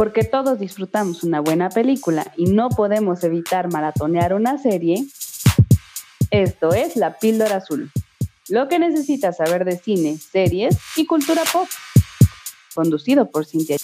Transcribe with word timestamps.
Porque 0.00 0.24
todos 0.24 0.58
disfrutamos 0.58 1.24
una 1.24 1.40
buena 1.40 1.68
película 1.68 2.32
y 2.38 2.46
no 2.46 2.70
podemos 2.70 3.22
evitar 3.22 3.70
maratonear 3.70 4.32
una 4.32 4.56
serie, 4.56 5.04
esto 6.30 6.72
es 6.72 6.96
La 6.96 7.18
Píldora 7.18 7.56
Azul. 7.56 7.90
Lo 8.48 8.66
que 8.66 8.78
necesitas 8.78 9.36
saber 9.36 9.66
de 9.66 9.76
cine, 9.76 10.16
series 10.16 10.78
y 10.96 11.04
cultura 11.04 11.42
pop. 11.52 11.68
Conducido 12.74 13.30
por 13.30 13.44
Cintia. 13.44 13.76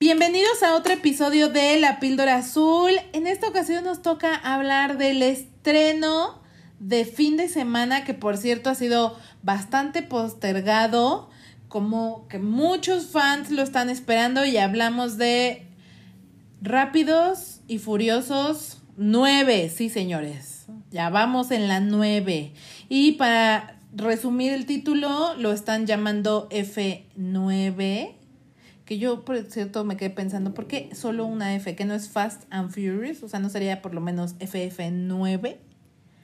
Bienvenidos 0.00 0.62
a 0.62 0.74
otro 0.74 0.94
episodio 0.94 1.50
de 1.50 1.78
La 1.78 2.00
Píldora 2.00 2.36
Azul. 2.36 2.92
En 3.12 3.26
esta 3.26 3.46
ocasión 3.46 3.84
nos 3.84 4.00
toca 4.00 4.36
hablar 4.36 4.96
del 4.96 5.22
estreno 5.22 6.42
de 6.78 7.04
fin 7.04 7.36
de 7.36 7.50
semana, 7.50 8.04
que 8.06 8.14
por 8.14 8.38
cierto 8.38 8.70
ha 8.70 8.74
sido 8.74 9.18
bastante 9.42 10.00
postergado, 10.00 11.28
como 11.70 12.26
que 12.28 12.40
muchos 12.40 13.06
fans 13.06 13.52
lo 13.52 13.62
están 13.62 13.88
esperando 13.88 14.44
y 14.44 14.56
hablamos 14.56 15.16
de 15.18 15.68
Rápidos 16.60 17.60
y 17.68 17.78
Furiosos 17.78 18.82
9, 18.96 19.70
sí 19.70 19.88
señores, 19.88 20.66
ya 20.90 21.10
vamos 21.10 21.52
en 21.52 21.68
la 21.68 21.78
9. 21.78 22.52
Y 22.88 23.12
para 23.12 23.78
resumir 23.94 24.52
el 24.52 24.66
título, 24.66 25.34
lo 25.36 25.52
están 25.52 25.86
llamando 25.86 26.48
F9 26.50 28.16
que 28.90 28.98
yo, 28.98 29.24
por 29.24 29.40
cierto, 29.44 29.84
me 29.84 29.96
quedé 29.96 30.10
pensando, 30.10 30.52
¿por 30.52 30.66
qué 30.66 30.90
solo 30.96 31.24
una 31.24 31.54
F? 31.54 31.76
Que 31.76 31.84
no 31.84 31.94
es 31.94 32.08
Fast 32.08 32.42
and 32.50 32.70
Furious, 32.72 33.22
o 33.22 33.28
sea, 33.28 33.38
no 33.38 33.48
sería 33.48 33.82
por 33.82 33.94
lo 33.94 34.00
menos 34.00 34.36
FF9. 34.40 35.58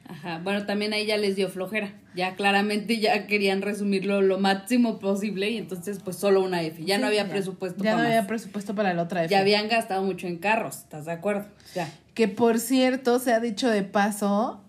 Ajá, 0.08 0.40
bueno, 0.42 0.66
también 0.66 0.92
ahí 0.92 1.06
ya 1.06 1.16
les 1.16 1.36
dio 1.36 1.48
flojera. 1.48 1.92
Ya 2.14 2.36
claramente 2.36 2.98
ya 2.98 3.26
querían 3.26 3.62
resumirlo 3.62 4.22
lo 4.22 4.38
máximo 4.38 4.98
posible 4.98 5.50
y 5.50 5.58
entonces 5.58 6.00
pues 6.02 6.16
solo 6.16 6.42
una 6.42 6.62
F. 6.62 6.84
Ya 6.84 6.98
no 6.98 7.06
había 7.06 7.28
presupuesto 7.28 7.82
ya 7.82 7.96
no 7.96 8.02
había 8.02 8.26
presupuesto 8.26 8.74
para 8.74 8.94
la 8.94 9.02
otra 9.02 9.24
F. 9.24 9.32
Ya 9.32 9.40
habían 9.40 9.68
gastado 9.68 10.02
mucho 10.02 10.26
en 10.26 10.38
carros, 10.38 10.78
¿estás 10.78 11.06
de 11.06 11.12
acuerdo? 11.12 11.46
Ya. 11.74 11.90
Que 12.14 12.28
por 12.28 12.60
cierto, 12.60 13.18
se 13.18 13.32
ha 13.32 13.40
dicho 13.40 13.68
de 13.68 13.82
paso, 13.82 14.62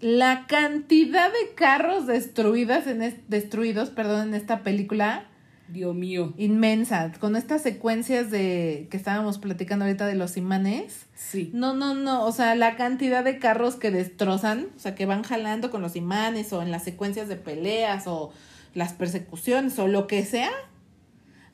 la 0.00 0.46
cantidad 0.46 1.28
de 1.28 1.54
carros 1.54 2.06
destruidas 2.06 2.86
en 2.86 3.24
destruidos, 3.28 3.90
perdón, 3.90 4.28
en 4.28 4.34
esta 4.34 4.62
película 4.62 5.26
Dios 5.72 5.94
mío. 5.94 6.34
Inmensa. 6.36 7.12
Con 7.18 7.36
estas 7.36 7.62
secuencias 7.62 8.30
de 8.30 8.88
que 8.90 8.96
estábamos 8.96 9.38
platicando 9.38 9.84
ahorita 9.84 10.06
de 10.06 10.14
los 10.14 10.36
imanes. 10.36 11.06
Sí. 11.14 11.50
No, 11.54 11.74
no, 11.74 11.94
no. 11.94 12.24
O 12.24 12.32
sea, 12.32 12.54
la 12.54 12.76
cantidad 12.76 13.24
de 13.24 13.38
carros 13.38 13.76
que 13.76 13.90
destrozan, 13.90 14.68
o 14.76 14.78
sea, 14.78 14.94
que 14.94 15.06
van 15.06 15.22
jalando 15.22 15.70
con 15.70 15.82
los 15.82 15.96
imanes 15.96 16.52
o 16.52 16.62
en 16.62 16.70
las 16.70 16.84
secuencias 16.84 17.28
de 17.28 17.36
peleas 17.36 18.06
o 18.06 18.32
las 18.74 18.92
persecuciones 18.92 19.78
o 19.78 19.88
lo 19.88 20.06
que 20.06 20.24
sea. 20.24 20.50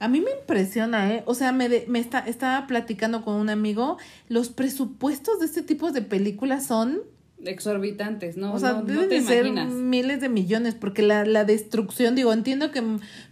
A 0.00 0.08
mí 0.08 0.20
me 0.20 0.30
impresiona, 0.30 1.12
¿eh? 1.12 1.22
O 1.26 1.34
sea, 1.34 1.52
me, 1.52 1.68
me 1.88 1.98
está, 1.98 2.20
estaba 2.20 2.66
platicando 2.66 3.24
con 3.24 3.34
un 3.34 3.50
amigo. 3.50 3.98
Los 4.28 4.48
presupuestos 4.48 5.40
de 5.40 5.46
este 5.46 5.62
tipo 5.62 5.90
de 5.90 6.02
películas 6.02 6.66
son 6.66 7.00
exorbitantes, 7.44 8.36
¿no? 8.36 8.52
O 8.52 8.58
sea, 8.58 8.72
no, 8.72 8.82
deben 8.82 9.08
de 9.08 9.22
ser 9.22 9.50
miles 9.52 10.20
de 10.20 10.28
millones, 10.28 10.74
porque 10.74 11.02
la, 11.02 11.24
la 11.24 11.44
destrucción, 11.44 12.14
digo, 12.14 12.32
entiendo 12.32 12.70
que 12.70 12.82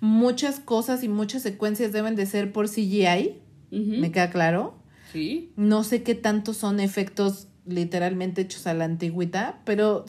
muchas 0.01 0.61
cosas 0.61 1.03
y 1.03 1.09
muchas 1.09 1.43
secuencias 1.43 1.93
deben 1.93 2.17
de 2.17 2.27
ser 2.27 2.53
por 2.53 2.69
CGI, 2.69 3.41
me 3.71 4.11
queda 4.11 4.31
claro. 4.31 4.75
Sí. 5.13 5.53
No 5.57 5.85
sé 5.85 6.03
qué 6.03 6.15
tantos 6.15 6.57
son 6.57 6.81
efectos 6.81 7.49
literalmente 7.67 8.43
hechos 8.43 8.67
a 8.67 8.75
la 8.75 8.85
antigüita, 8.85 9.61
pero 9.65 10.05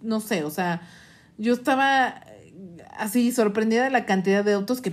no 0.00 0.20
sé, 0.20 0.44
o 0.44 0.50
sea, 0.50 0.82
yo 1.38 1.52
estaba 1.54 2.24
así 2.96 3.32
sorprendida 3.32 3.84
de 3.84 3.90
la 3.90 4.06
cantidad 4.06 4.44
de 4.44 4.52
autos 4.52 4.80
que 4.80 4.92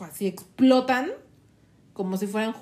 así 0.00 0.26
explotan 0.26 1.10
como 1.92 2.16
si 2.16 2.28
fueran, 2.28 2.54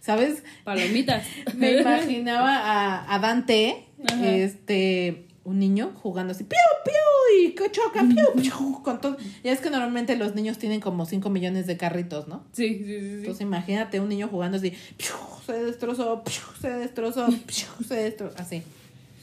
¿sabes? 0.00 0.44
Palomitas. 0.64 1.26
Me 1.56 1.80
imaginaba 1.80 2.58
a, 2.58 3.14
a 3.14 3.18
Dante 3.18 3.86
este, 4.22 5.26
un 5.44 5.58
niño 5.58 5.92
jugando 6.02 6.32
así, 6.32 6.44
piu, 6.44 6.58
piu, 6.84 7.44
y 7.44 7.52
que 7.52 7.70
choca, 7.70 8.02
piu, 8.02 8.42
piu, 8.42 8.82
con 8.82 9.00
todo. 9.00 9.16
Ya 9.42 9.52
es 9.52 9.60
que 9.60 9.70
normalmente 9.70 10.16
los 10.16 10.34
niños 10.34 10.58
tienen 10.58 10.80
como 10.80 11.06
5 11.06 11.28
millones 11.30 11.66
de 11.66 11.76
carritos, 11.76 12.28
¿no? 12.28 12.44
Sí, 12.52 12.82
sí, 12.84 12.84
sí. 12.84 13.14
Entonces 13.18 13.42
imagínate 13.42 14.00
un 14.00 14.08
niño 14.08 14.28
jugando 14.28 14.58
así, 14.58 14.70
piu, 14.96 15.14
se 15.46 15.64
destrozó, 15.64 16.22
piu, 16.24 16.42
se 16.60 16.70
destrozó, 16.70 17.26
piu, 17.26 17.86
se 17.86 17.94
destrozó, 17.94 18.34
así. 18.38 18.62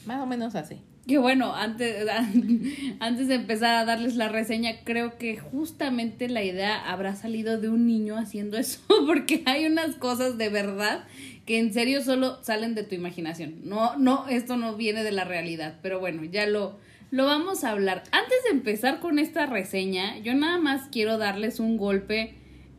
Más 0.06 0.22
o 0.22 0.26
menos 0.26 0.54
así. 0.54 0.76
Que 1.06 1.18
bueno, 1.18 1.54
antes, 1.54 2.06
antes 3.00 3.28
de 3.28 3.34
empezar 3.34 3.74
a 3.76 3.84
darles 3.84 4.16
la 4.16 4.28
reseña, 4.28 4.84
creo 4.84 5.16
que 5.16 5.38
justamente 5.38 6.28
la 6.28 6.42
idea 6.42 6.76
habrá 6.76 7.16
salido 7.16 7.60
de 7.60 7.68
un 7.68 7.86
niño 7.86 8.16
haciendo 8.16 8.58
eso, 8.58 8.80
porque 9.06 9.42
hay 9.46 9.66
unas 9.66 9.96
cosas 9.96 10.38
de 10.38 10.50
verdad 10.50 11.04
que 11.50 11.58
en 11.58 11.72
serio 11.72 12.00
solo 12.00 12.38
salen 12.44 12.76
de 12.76 12.84
tu 12.84 12.94
imaginación. 12.94 13.56
No, 13.64 13.96
no, 13.98 14.28
esto 14.28 14.56
no 14.56 14.76
viene 14.76 15.02
de 15.02 15.10
la 15.10 15.24
realidad, 15.24 15.80
pero 15.82 15.98
bueno, 15.98 16.22
ya 16.22 16.46
lo, 16.46 16.78
lo 17.10 17.24
vamos 17.24 17.64
a 17.64 17.72
hablar. 17.72 18.04
Antes 18.12 18.44
de 18.44 18.50
empezar 18.50 19.00
con 19.00 19.18
esta 19.18 19.46
reseña, 19.46 20.16
yo 20.18 20.32
nada 20.32 20.58
más 20.58 20.86
quiero 20.92 21.18
darles 21.18 21.58
un 21.58 21.76
golpe 21.76 22.34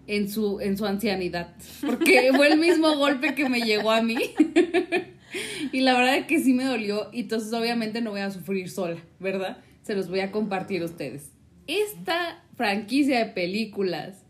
en 0.07 0.29
su, 0.29 0.61
en 0.61 0.77
su 0.77 0.85
ancianidad, 0.85 1.53
porque 1.85 2.31
fue 2.37 2.47
el 2.47 2.59
mismo 2.59 2.95
golpe 2.95 3.35
que 3.35 3.49
me 3.49 3.59
llegó 3.59 3.91
a 3.91 4.01
mí. 4.01 4.15
y 5.73 5.81
la 5.81 5.93
verdad 5.93 6.15
es 6.19 6.27
que 6.27 6.39
sí 6.39 6.53
me 6.53 6.63
dolió, 6.63 7.09
y 7.11 7.23
entonces 7.23 7.51
obviamente 7.51 7.99
no 7.99 8.11
voy 8.11 8.21
a 8.21 8.31
sufrir 8.31 8.69
sola, 8.69 9.03
¿verdad? 9.19 9.57
Se 9.81 9.95
los 9.95 10.07
voy 10.07 10.21
a 10.21 10.31
compartir 10.31 10.81
a 10.83 10.85
ustedes. 10.85 11.29
Esta 11.67 12.41
franquicia 12.55 13.19
de 13.19 13.25
películas 13.33 14.20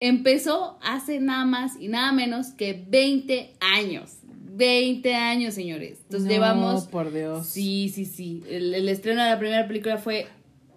Empezó 0.00 0.78
hace 0.82 1.20
nada 1.20 1.44
más 1.44 1.72
y 1.80 1.88
nada 1.88 2.12
menos 2.12 2.48
que 2.48 2.84
20 2.88 3.56
años. 3.60 4.18
20 4.58 5.14
años, 5.14 5.54
señores. 5.54 6.00
Entonces 6.04 6.28
llevamos. 6.28 6.86
por 6.86 7.12
Dios. 7.12 7.46
Sí, 7.46 7.90
sí, 7.94 8.04
sí. 8.04 8.42
El, 8.48 8.88
estreno 8.88 9.22
de 9.22 9.30
la 9.30 9.38
primera 9.38 9.66
película 9.66 9.98
fue 9.98 10.26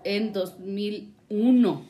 en 0.04 0.34
2001. 0.34 1.86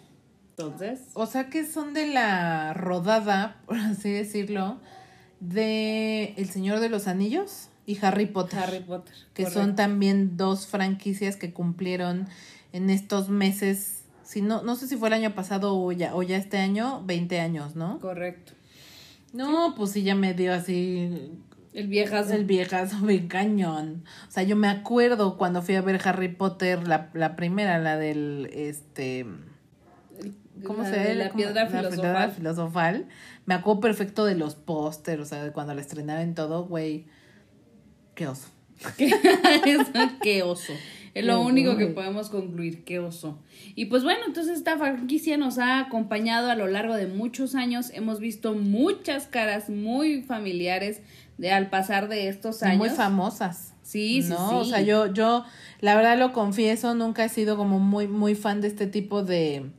Entonces. 0.52 1.00
O 1.14 1.26
sea 1.26 1.50
que 1.50 1.66
son 1.66 1.94
de 1.94 2.08
la 2.08 2.74
rodada, 2.74 3.62
por 3.66 3.78
así 3.78 4.10
decirlo, 4.10 4.80
de 5.40 6.34
El 6.38 6.50
Señor 6.50 6.80
de 6.80 6.90
los 6.90 7.08
Anillos 7.08 7.70
y 7.86 7.98
Harry 8.02 8.26
Potter. 8.26 8.60
Harry 8.60 8.80
Potter. 8.80 9.16
Que 9.34 9.50
son 9.50 9.76
también 9.76 10.38
dos 10.38 10.68
franquicias 10.68 11.36
que 11.36 11.52
cumplieron 11.52 12.28
en 12.74 12.90
estos 12.90 13.30
meses 13.30 14.01
si 14.32 14.42
no, 14.42 14.62
no 14.64 14.78
sé 14.78 14.88
si 14.88 14.96
fue 14.96 15.10
el 15.10 15.14
año 15.14 15.36
pasado 15.36 15.78
o 15.78 15.92
ya, 15.92 16.16
o 16.16 16.24
ya 16.24 16.38
este 16.38 16.58
año, 16.58 17.04
20 17.06 17.42
años, 17.42 17.76
¿no? 17.76 18.00
Correcto. 18.00 18.54
No, 19.34 19.76
pues 19.76 19.92
sí 19.92 20.04
ya 20.04 20.16
me 20.16 20.34
dio 20.34 20.54
así 20.54 21.32
el 21.74 21.88
viejazo. 21.88 22.34
El 22.34 22.46
viejazo 22.46 22.98
bien 23.06 23.28
cañón. 23.28 24.06
O 24.30 24.32
sea, 24.32 24.44
yo 24.44 24.56
me 24.56 24.70
acuerdo 24.70 25.38
cuando 25.38 25.62
fui 25.62 25.76
a 25.76 25.82
ver 25.82 26.00
Harry 26.06 26.30
Potter, 26.30 26.88
la, 26.88 27.10
la 27.14 27.36
primera, 27.36 27.78
la 27.80 27.98
del, 27.98 28.50
este... 28.54 29.26
¿Cómo 30.66 30.86
se 30.86 30.92
llama? 30.92 31.14
La, 31.16 31.32
piedra 31.32 31.68
filosofal. 31.68 32.14
La 32.14 32.30
filosofal. 32.30 33.08
Me 33.46 33.54
acuerdo 33.54 33.82
perfecto 33.82 34.24
de 34.24 34.36
los 34.36 34.56
pósters, 34.56 35.22
o 35.24 35.26
sea, 35.26 35.44
de 35.44 35.52
cuando 35.52 35.74
la 35.74 35.82
estrenaron 35.82 36.36
todo, 36.36 36.66
güey. 36.68 37.06
Qué 38.16 38.28
oso. 38.28 38.48
Qué 40.22 40.44
oso. 40.44 40.72
Es 41.14 41.26
lo 41.26 41.42
único 41.42 41.76
que 41.76 41.88
podemos 41.88 42.30
concluir, 42.30 42.84
qué 42.84 43.00
oso. 43.00 43.38
Y 43.76 43.86
pues 43.86 44.04
bueno, 44.04 44.22
entonces 44.26 44.58
esta 44.58 44.78
franquicia 44.78 45.38
nos 45.38 45.58
ha 45.58 45.80
acompañado 45.80 46.50
a 46.50 46.56
lo 46.56 46.68
largo 46.68 46.96
de 46.96 47.08
muchos 47.08 47.54
años. 47.56 47.92
Hemos 47.94 48.20
visto 48.20 48.54
muchas 48.54 49.28
caras 49.28 49.70
muy 49.70 50.22
familiares 50.22 51.02
de 51.38 51.52
al 51.52 51.70
pasar 51.70 52.08
de 52.08 52.30
estos 52.30 52.64
años. 52.64 52.78
Muy 52.78 52.90
famosas. 52.90 53.74
Sí, 53.84 54.22
sí, 54.22 54.30
no, 54.30 54.50
sí. 54.50 54.56
O 54.56 54.66
sea, 54.66 54.82
yo, 54.82 55.12
yo, 55.12 55.44
la 55.82 55.96
verdad 55.96 56.18
lo 56.18 56.32
confieso, 56.32 56.96
nunca 56.96 57.26
he 57.26 57.30
sido 57.30 57.58
como 57.58 57.80
muy, 57.80 58.08
muy 58.08 58.36
fan 58.36 58.62
de 58.62 58.70
este 58.70 58.88
tipo 58.88 59.22
de 59.24 59.70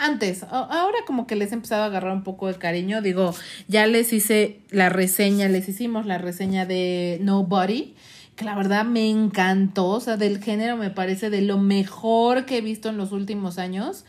antes, 0.00 0.44
ahora 0.44 0.98
como 1.06 1.26
que 1.26 1.36
les 1.36 1.52
he 1.52 1.54
empezado 1.54 1.82
a 1.82 1.86
agarrar 1.86 2.14
un 2.14 2.24
poco 2.24 2.48
de 2.48 2.54
cariño, 2.54 3.02
digo, 3.02 3.34
ya 3.68 3.86
les 3.86 4.14
hice 4.14 4.60
la 4.70 4.88
reseña, 4.88 5.48
les 5.48 5.68
hicimos 5.68 6.06
la 6.06 6.16
reseña 6.16 6.64
de 6.64 7.18
Nobody 7.20 7.94
que 8.36 8.44
la 8.44 8.54
verdad 8.54 8.84
me 8.84 9.08
encantó, 9.10 9.88
o 9.88 10.00
sea, 10.00 10.16
del 10.16 10.42
género 10.42 10.76
me 10.76 10.90
parece 10.90 11.30
de 11.30 11.42
lo 11.42 11.58
mejor 11.58 12.46
que 12.46 12.58
he 12.58 12.60
visto 12.60 12.88
en 12.88 12.96
los 12.96 13.12
últimos 13.12 13.58
años. 13.58 14.04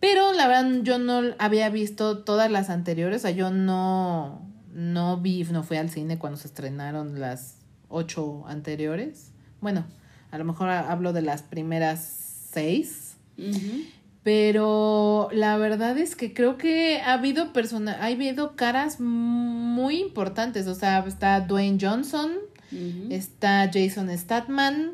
Pero 0.00 0.32
la 0.32 0.46
verdad 0.46 0.82
yo 0.82 0.98
no 0.98 1.22
había 1.38 1.68
visto 1.70 2.18
todas 2.18 2.50
las 2.50 2.70
anteriores, 2.70 3.18
o 3.18 3.22
sea, 3.22 3.30
yo 3.32 3.50
no, 3.50 4.42
no 4.72 5.16
vi, 5.16 5.42
no 5.44 5.64
fui 5.64 5.76
al 5.76 5.90
cine 5.90 6.18
cuando 6.18 6.38
se 6.38 6.46
estrenaron 6.46 7.18
las 7.18 7.56
ocho 7.88 8.44
anteriores. 8.46 9.32
Bueno, 9.60 9.84
a 10.30 10.38
lo 10.38 10.44
mejor 10.44 10.68
hablo 10.68 11.12
de 11.12 11.22
las 11.22 11.42
primeras 11.42 12.00
seis. 12.52 13.16
Pero 14.22 15.30
la 15.32 15.56
verdad 15.56 15.96
es 15.96 16.14
que 16.14 16.34
creo 16.34 16.58
que 16.58 17.00
ha 17.00 17.14
habido 17.14 17.52
personas, 17.52 17.96
ha 18.00 18.06
habido 18.06 18.56
caras 18.56 19.00
muy 19.00 20.00
importantes. 20.00 20.66
O 20.66 20.74
sea, 20.74 21.04
está 21.06 21.40
Dwayne 21.40 21.78
Johnson, 21.80 22.32
está 23.10 23.70
Jason 23.72 24.10
Statman, 24.16 24.92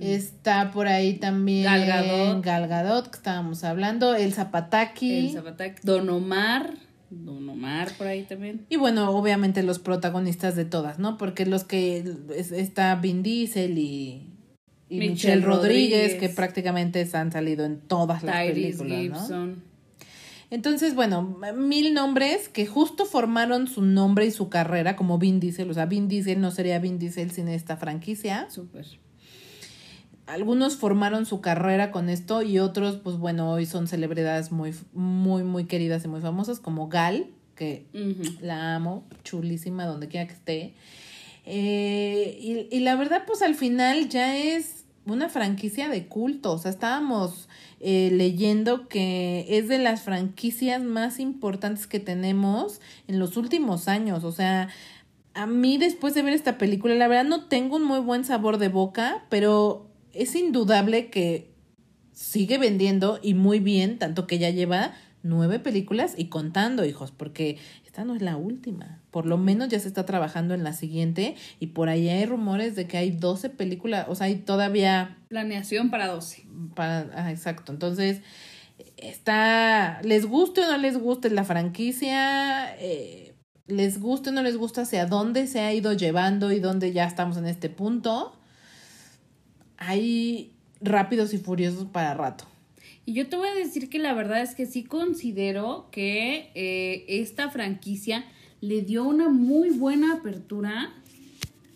Está 0.00 0.72
por 0.72 0.88
ahí 0.88 1.14
también 1.14 1.64
Gal 1.64 1.86
Gadot. 1.86 2.44
Gal 2.44 2.66
Gadot, 2.68 3.10
que 3.10 3.16
estábamos 3.16 3.62
hablando, 3.62 4.14
el 4.16 4.32
Zapataki. 4.32 5.28
El 5.36 5.44
Don 5.84 6.08
Omar. 6.08 6.74
Don 7.10 7.48
Omar 7.48 7.92
por 7.96 8.08
ahí 8.08 8.24
también. 8.24 8.66
Y 8.68 8.76
bueno, 8.76 9.10
obviamente 9.10 9.62
los 9.62 9.78
protagonistas 9.78 10.56
de 10.56 10.64
todas, 10.64 10.98
¿no? 10.98 11.16
Porque 11.16 11.46
los 11.46 11.62
que 11.62 12.02
es- 12.36 12.50
está 12.50 12.96
Vin 12.96 13.22
Diesel 13.22 13.78
y, 13.78 14.30
y 14.88 14.98
Michelle 14.98 15.42
Rodríguez, 15.42 16.12
Rodríguez. 16.14 16.14
que 16.20 16.28
prácticamente 16.28 17.08
han 17.14 17.30
salido 17.30 17.64
en 17.64 17.78
todas 17.78 18.24
las 18.24 18.34
películas, 18.46 19.30
¿no? 19.30 19.54
Entonces, 20.54 20.94
bueno, 20.94 21.36
mil 21.56 21.94
nombres 21.94 22.48
que 22.48 22.64
justo 22.64 23.06
formaron 23.06 23.66
su 23.66 23.82
nombre 23.82 24.24
y 24.26 24.30
su 24.30 24.50
carrera 24.50 24.94
como 24.94 25.18
Vin 25.18 25.40
Diesel. 25.40 25.68
O 25.68 25.74
sea, 25.74 25.86
Vin 25.86 26.06
Diesel 26.06 26.40
no 26.40 26.52
sería 26.52 26.78
Vin 26.78 27.00
Diesel 27.00 27.32
sin 27.32 27.48
esta 27.48 27.76
franquicia. 27.76 28.48
Súper. 28.50 28.86
Algunos 30.26 30.76
formaron 30.76 31.26
su 31.26 31.40
carrera 31.40 31.90
con 31.90 32.08
esto 32.08 32.42
y 32.42 32.60
otros, 32.60 32.98
pues 32.98 33.16
bueno, 33.16 33.50
hoy 33.50 33.66
son 33.66 33.88
celebridades 33.88 34.52
muy, 34.52 34.72
muy, 34.92 35.42
muy 35.42 35.64
queridas 35.64 36.04
y 36.04 36.08
muy 36.08 36.20
famosas, 36.20 36.60
como 36.60 36.86
Gal, 36.86 37.26
que 37.56 37.88
la 38.40 38.76
amo, 38.76 39.02
chulísima 39.24 39.86
donde 39.86 40.06
quiera 40.06 40.28
que 40.28 40.34
esté. 40.34 40.74
Eh, 41.46 42.38
y, 42.40 42.68
y 42.70 42.78
la 42.78 42.94
verdad, 42.94 43.24
pues 43.26 43.42
al 43.42 43.56
final 43.56 44.08
ya 44.08 44.36
es 44.38 44.84
una 45.04 45.28
franquicia 45.28 45.88
de 45.88 46.06
culto. 46.06 46.52
O 46.52 46.58
sea, 46.58 46.70
estábamos 46.70 47.48
eh, 47.86 48.08
leyendo 48.10 48.88
que 48.88 49.44
es 49.46 49.68
de 49.68 49.78
las 49.78 50.00
franquicias 50.00 50.82
más 50.82 51.20
importantes 51.20 51.86
que 51.86 52.00
tenemos 52.00 52.80
en 53.08 53.18
los 53.18 53.36
últimos 53.36 53.88
años. 53.88 54.24
O 54.24 54.32
sea, 54.32 54.70
a 55.34 55.46
mí 55.46 55.76
después 55.76 56.14
de 56.14 56.22
ver 56.22 56.32
esta 56.32 56.56
película, 56.56 56.94
la 56.94 57.08
verdad 57.08 57.24
no 57.24 57.44
tengo 57.44 57.76
un 57.76 57.84
muy 57.84 58.00
buen 58.00 58.24
sabor 58.24 58.56
de 58.56 58.68
boca, 58.68 59.26
pero 59.28 59.90
es 60.14 60.34
indudable 60.34 61.10
que 61.10 61.50
sigue 62.12 62.56
vendiendo 62.56 63.20
y 63.22 63.34
muy 63.34 63.60
bien, 63.60 63.98
tanto 63.98 64.26
que 64.26 64.38
ya 64.38 64.48
lleva 64.48 64.94
nueve 65.24 65.58
películas 65.58 66.14
y 66.16 66.26
contando, 66.26 66.84
hijos, 66.84 67.10
porque 67.10 67.58
esta 67.84 68.04
no 68.04 68.14
es 68.14 68.22
la 68.22 68.36
última. 68.36 69.00
Por 69.10 69.26
lo 69.26 69.38
menos 69.38 69.68
ya 69.68 69.80
se 69.80 69.88
está 69.88 70.06
trabajando 70.06 70.54
en 70.54 70.62
la 70.62 70.72
siguiente 70.72 71.34
y 71.58 71.68
por 71.68 71.88
ahí 71.88 72.08
hay 72.08 72.26
rumores 72.26 72.76
de 72.76 72.86
que 72.86 72.98
hay 72.98 73.10
12 73.10 73.50
películas, 73.50 74.06
o 74.08 74.14
sea, 74.14 74.26
hay 74.26 74.36
todavía 74.36 75.18
Planeación 75.28 75.90
para 75.90 76.06
12. 76.06 76.46
para, 76.76 77.10
ah, 77.14 77.30
exacto. 77.32 77.72
Entonces, 77.72 78.20
está, 78.96 80.00
les 80.02 80.26
guste 80.26 80.60
o 80.60 80.70
no 80.70 80.76
les 80.76 80.98
guste 80.98 81.30
la 81.30 81.44
franquicia, 81.44 82.76
eh, 82.78 83.34
les 83.66 84.00
guste 84.00 84.30
o 84.30 84.32
no 84.32 84.42
les 84.42 84.56
gusta 84.56 84.82
hacia 84.82 85.06
dónde 85.06 85.46
se 85.46 85.60
ha 85.60 85.72
ido 85.72 85.92
llevando 85.94 86.52
y 86.52 86.60
dónde 86.60 86.92
ya 86.92 87.06
estamos 87.06 87.36
en 87.38 87.46
este 87.46 87.70
punto. 87.70 88.38
Hay 89.78 90.52
rápidos 90.80 91.32
y 91.32 91.38
furiosos 91.38 91.86
para 91.86 92.14
rato. 92.14 92.44
Y 93.06 93.12
yo 93.12 93.28
te 93.28 93.36
voy 93.36 93.48
a 93.48 93.54
decir 93.54 93.90
que 93.90 93.98
la 93.98 94.14
verdad 94.14 94.40
es 94.42 94.54
que 94.54 94.66
sí 94.66 94.82
considero 94.84 95.88
que 95.90 96.50
eh, 96.54 97.04
esta 97.08 97.50
franquicia 97.50 98.24
le 98.60 98.80
dio 98.80 99.04
una 99.04 99.28
muy 99.28 99.70
buena 99.70 100.14
apertura 100.14 100.90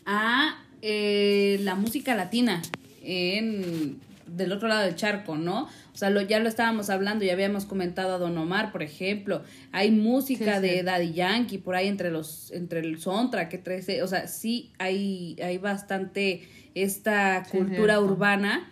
a 0.06 0.64
eh, 0.80 1.58
la 1.62 1.74
música 1.74 2.14
latina 2.14 2.62
en, 3.02 3.98
del 4.26 4.52
otro 4.52 4.68
lado 4.68 4.84
del 4.84 4.96
charco, 4.96 5.36
¿no? 5.36 5.68
O 5.92 5.96
sea, 5.98 6.08
lo, 6.10 6.22
ya 6.22 6.38
lo 6.38 6.48
estábamos 6.48 6.88
hablando, 6.88 7.24
ya 7.24 7.32
habíamos 7.34 7.66
comentado 7.66 8.14
a 8.14 8.18
Don 8.18 8.38
Omar, 8.38 8.72
por 8.72 8.82
ejemplo. 8.82 9.42
Hay 9.72 9.90
música 9.90 10.60
Sí, 10.60 10.68
sí. 10.68 10.74
de 10.76 10.82
Daddy 10.82 11.12
Yankee 11.12 11.58
por 11.58 11.74
ahí 11.74 11.88
entre 11.88 12.10
los 12.10 12.52
entre 12.52 12.80
el 12.80 13.00
soundtrack 13.00 13.50
que 13.50 13.58
trae, 13.58 14.02
o 14.02 14.06
sea, 14.06 14.28
sí 14.28 14.70
hay 14.78 15.36
hay 15.42 15.58
bastante 15.58 16.48
esta 16.74 17.44
cultura 17.50 18.00
urbana 18.00 18.70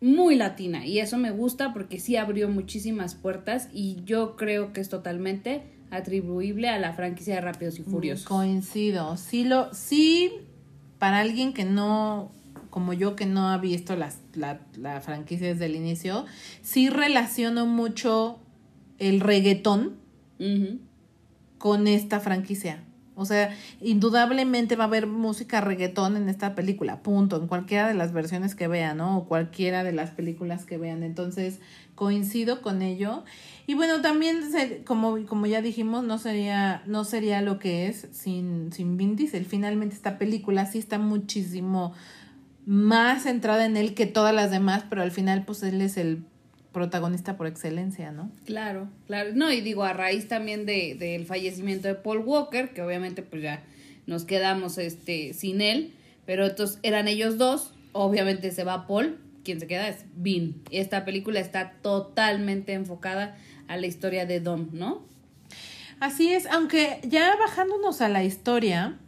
muy 0.00 0.36
latina 0.36 0.86
y 0.86 0.98
eso 0.98 1.18
me 1.18 1.30
gusta 1.30 1.72
porque 1.72 2.00
sí 2.00 2.16
abrió 2.16 2.48
muchísimas 2.48 3.14
puertas 3.14 3.68
y 3.72 4.02
yo 4.04 4.36
creo 4.36 4.72
que 4.72 4.80
es 4.80 4.88
totalmente 4.88 5.62
atribuible 5.90 6.68
a 6.68 6.78
la 6.78 6.92
franquicia 6.92 7.34
de 7.34 7.40
Rápidos 7.40 7.78
y 7.78 7.82
Furiosos. 7.82 8.26
Coincido. 8.26 9.16
Sí, 9.16 9.44
lo, 9.44 9.74
sí, 9.74 10.32
para 10.98 11.18
alguien 11.18 11.52
que 11.52 11.64
no, 11.64 12.32
como 12.70 12.92
yo, 12.92 13.16
que 13.16 13.26
no 13.26 13.48
ha 13.48 13.58
visto 13.58 13.96
las, 13.96 14.18
la, 14.34 14.60
la 14.76 15.00
franquicia 15.00 15.48
desde 15.48 15.66
el 15.66 15.76
inicio, 15.76 16.24
sí 16.62 16.88
relaciono 16.88 17.66
mucho 17.66 18.38
el 18.98 19.20
reggaetón 19.20 19.98
con 21.58 21.86
esta 21.86 22.20
franquicia. 22.20 22.82
O 23.20 23.26
sea, 23.26 23.54
indudablemente 23.82 24.76
va 24.76 24.84
a 24.84 24.86
haber 24.86 25.06
música 25.06 25.60
reggaetón 25.60 26.16
en 26.16 26.30
esta 26.30 26.54
película, 26.54 27.02
punto, 27.02 27.36
en 27.36 27.48
cualquiera 27.48 27.86
de 27.86 27.92
las 27.92 28.14
versiones 28.14 28.54
que 28.54 28.66
vean, 28.66 28.96
¿no? 28.96 29.18
O 29.18 29.24
cualquiera 29.26 29.84
de 29.84 29.92
las 29.92 30.10
películas 30.10 30.64
que 30.64 30.78
vean. 30.78 31.02
Entonces, 31.02 31.60
coincido 31.94 32.62
con 32.62 32.80
ello. 32.80 33.24
Y 33.66 33.74
bueno, 33.74 34.00
también, 34.00 34.40
como, 34.86 35.18
como 35.26 35.44
ya 35.44 35.60
dijimos, 35.60 36.02
no 36.02 36.16
sería, 36.16 36.82
no 36.86 37.04
sería 37.04 37.42
lo 37.42 37.58
que 37.58 37.88
es 37.88 38.08
sin, 38.10 38.72
sin 38.72 38.96
Vin 38.96 39.16
Diesel. 39.16 39.44
Finalmente, 39.44 39.96
esta 39.96 40.16
película 40.16 40.64
sí 40.64 40.78
está 40.78 40.98
muchísimo 40.98 41.92
más 42.64 43.24
centrada 43.24 43.66
en 43.66 43.76
él 43.76 43.92
que 43.92 44.06
todas 44.06 44.34
las 44.34 44.50
demás, 44.50 44.84
pero 44.88 45.02
al 45.02 45.10
final, 45.10 45.44
pues 45.44 45.62
él 45.62 45.82
es 45.82 45.98
el 45.98 46.24
protagonista 46.72 47.36
por 47.36 47.46
excelencia, 47.46 48.12
¿no? 48.12 48.30
Claro, 48.44 48.88
claro. 49.06 49.30
No, 49.34 49.52
y 49.52 49.60
digo, 49.60 49.84
a 49.84 49.92
raíz 49.92 50.28
también 50.28 50.66
de, 50.66 50.94
del 50.94 51.26
fallecimiento 51.26 51.88
de 51.88 51.94
Paul 51.94 52.18
Walker, 52.18 52.72
que 52.72 52.82
obviamente 52.82 53.22
pues 53.22 53.42
ya 53.42 53.62
nos 54.06 54.24
quedamos 54.24 54.78
este 54.78 55.34
sin 55.34 55.60
él, 55.60 55.94
pero 56.26 56.46
entonces 56.46 56.78
eran 56.82 57.08
ellos 57.08 57.38
dos, 57.38 57.74
obviamente 57.92 58.50
se 58.52 58.64
va 58.64 58.86
Paul, 58.86 59.18
quien 59.44 59.60
se 59.60 59.66
queda 59.66 59.88
es 59.88 60.04
Vin. 60.14 60.62
Esta 60.70 61.04
película 61.04 61.40
está 61.40 61.72
totalmente 61.82 62.72
enfocada 62.72 63.36
a 63.68 63.76
la 63.76 63.86
historia 63.86 64.26
de 64.26 64.40
Dom, 64.40 64.68
¿no? 64.72 65.08
Así 66.00 66.32
es, 66.32 66.46
aunque 66.46 67.00
ya 67.04 67.36
bajándonos 67.36 68.00
a 68.00 68.08
la 68.08 68.24
historia, 68.24 68.98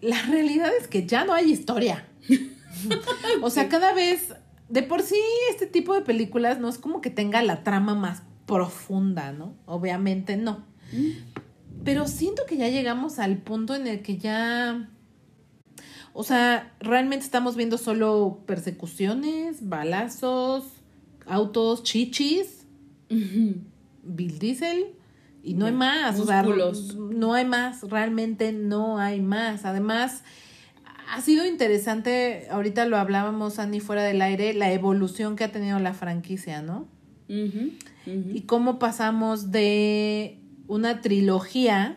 la 0.00 0.20
realidad 0.22 0.70
es 0.80 0.88
que 0.88 1.06
ya 1.06 1.24
no 1.24 1.32
hay 1.32 1.50
historia. 1.50 2.06
o 3.42 3.50
sea, 3.50 3.68
cada 3.68 3.92
vez, 3.92 4.34
de 4.68 4.82
por 4.82 5.02
sí, 5.02 5.20
este 5.50 5.66
tipo 5.66 5.94
de 5.94 6.02
películas 6.02 6.58
no 6.60 6.68
es 6.68 6.78
como 6.78 7.00
que 7.00 7.10
tenga 7.10 7.42
la 7.42 7.62
trama 7.62 7.94
más 7.94 8.22
profunda, 8.46 9.32
¿no? 9.32 9.54
Obviamente 9.66 10.36
no. 10.36 10.64
Pero 11.84 12.08
siento 12.08 12.42
que 12.46 12.56
ya 12.56 12.68
llegamos 12.68 13.18
al 13.18 13.38
punto 13.38 13.74
en 13.74 13.86
el 13.86 14.02
que 14.02 14.18
ya... 14.18 14.90
O 16.12 16.24
sea, 16.24 16.74
realmente 16.80 17.24
estamos 17.24 17.54
viendo 17.54 17.78
solo 17.78 18.42
persecuciones, 18.46 19.68
balazos, 19.68 20.64
autos, 21.26 21.84
chichis, 21.84 22.66
Bill 23.08 24.38
Diesel 24.38 24.86
y 25.44 25.54
no 25.54 25.66
hay 25.66 25.72
más. 25.72 26.18
O 26.18 26.26
sea, 26.26 26.42
no 26.42 27.34
hay 27.34 27.44
más, 27.44 27.82
realmente 27.88 28.52
no 28.52 28.98
hay 28.98 29.20
más. 29.20 29.64
Además, 29.64 30.24
ha 31.10 31.20
sido 31.20 31.46
interesante, 31.46 32.46
ahorita 32.50 32.86
lo 32.86 32.96
hablábamos, 32.96 33.58
Annie, 33.58 33.80
fuera 33.80 34.02
del 34.02 34.20
aire, 34.22 34.54
la 34.54 34.72
evolución 34.72 35.36
que 35.36 35.44
ha 35.44 35.52
tenido 35.52 35.78
la 35.78 35.94
franquicia, 35.94 36.62
¿no? 36.62 36.86
Ujú. 37.28 37.72
Y 38.06 38.42
cómo 38.42 38.78
pasamos 38.78 39.50
de 39.52 40.38
una 40.66 41.00
trilogía 41.02 41.96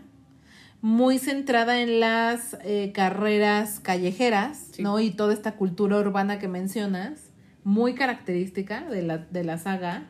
muy 0.82 1.20
centrada 1.20 1.82
en 1.82 2.00
las 2.00 2.58
eh, 2.64 2.92
carreras 2.94 3.80
callejeras, 3.80 4.68
Sí. 4.72 4.84
¿no? 4.84 5.00
Y 5.00 5.12
toda 5.12 5.34
esta 5.34 5.54
cultura 5.56 5.98
urbana 6.00 6.40
que 6.40 6.48
mencionas, 6.48 7.30
muy 7.64 7.94
característica 7.94 8.90
de 8.90 9.04
la, 9.04 9.20
de 9.20 9.44
la 9.44 9.58
saga, 9.58 10.08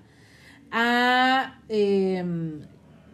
a 0.72 1.60
em, 1.68 2.62